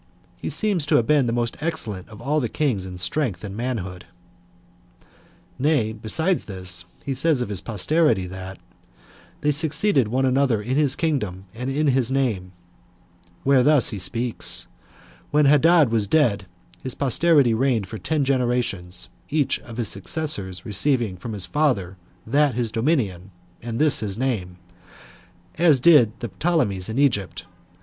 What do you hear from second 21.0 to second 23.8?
from his father that his dominion, and